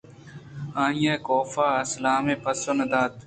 آئی 0.83 1.03
ءَ 1.19 1.23
کاف 1.25 1.51
ءِ 1.65 1.87
سلامے 1.91 2.35
پسو 2.43 2.71
نہ 2.77 2.85
دات 2.91 3.11